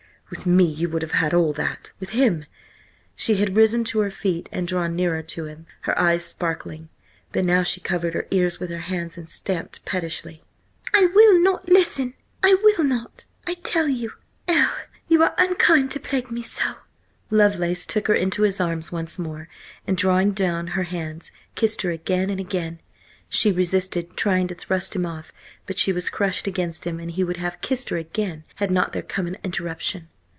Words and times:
With 0.31 0.45
me 0.45 0.63
you 0.63 0.87
would 0.87 1.01
have 1.01 1.11
had 1.11 1.33
all 1.33 1.51
that; 1.51 1.91
with 1.99 2.11
him—" 2.11 2.45
She 3.17 3.35
had 3.35 3.57
risen 3.57 3.83
to 3.83 3.99
her 3.99 4.09
feet 4.09 4.47
and 4.49 4.65
drawn 4.65 4.95
nearer 4.95 5.21
to 5.21 5.43
him, 5.43 5.65
her 5.81 5.99
eyes 5.99 6.23
sparkling, 6.23 6.87
but 7.33 7.43
now 7.43 7.63
she 7.63 7.81
covered 7.81 8.13
her 8.13 8.25
ears 8.31 8.57
with 8.57 8.69
her 8.69 8.77
hands 8.79 9.17
and 9.17 9.27
stamped 9.27 9.83
pettishly. 9.83 10.41
"I 10.93 11.05
will 11.07 11.37
not 11.41 11.67
listen! 11.67 12.13
I 12.41 12.55
will 12.63 12.85
not, 12.85 13.25
I 13.45 13.55
tell 13.55 13.89
you! 13.89 14.13
Oh, 14.47 14.73
you 15.09 15.21
are 15.21 15.35
unkind 15.37 15.91
to 15.91 15.99
plague 15.99 16.31
me 16.31 16.43
so!" 16.43 16.75
Lovelace 17.29 17.85
took 17.85 18.07
her 18.07 18.15
into 18.15 18.43
his 18.43 18.61
arms 18.61 18.89
once 18.89 19.19
more, 19.19 19.49
and 19.85 19.97
drawing 19.97 20.31
down 20.31 20.67
her 20.67 20.83
hands, 20.83 21.33
kissed 21.55 21.81
her 21.81 21.91
again 21.91 22.29
and 22.29 22.39
again. 22.39 22.79
She 23.27 23.51
resisted, 23.51 24.15
trying 24.15 24.47
to 24.47 24.55
thrust 24.55 24.95
him 24.95 25.05
off, 25.05 25.33
but 25.65 25.77
she 25.77 25.91
was 25.91 26.09
crushed 26.09 26.47
against 26.47 26.87
him, 26.87 27.01
and 27.01 27.11
he 27.11 27.23
would 27.25 27.35
have 27.35 27.59
kissed 27.59 27.89
her 27.89 27.97
again, 27.97 28.45
had 28.55 28.71
not 28.71 28.93
there 28.93 29.01
come 29.01 29.27
an 29.27 29.35
interruption. 29.43 30.07